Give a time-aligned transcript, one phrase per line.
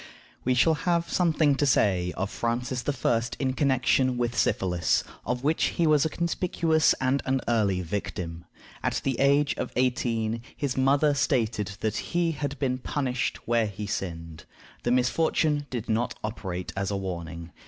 [0.43, 3.21] We shall have something to say of Francis I.
[3.37, 8.45] in connection with syphilis, of which he was a conspicuous and an early victim.
[8.81, 13.85] At the age of eighteen his mother stated that he had been punished where he
[13.85, 14.45] sinned.
[14.81, 17.51] The misfortune did not operate as a warning.